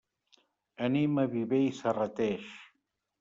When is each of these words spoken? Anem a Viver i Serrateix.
Anem 0.87 1.19
a 1.23 1.25
Viver 1.33 1.59
i 1.65 1.75
Serrateix. 1.81 2.49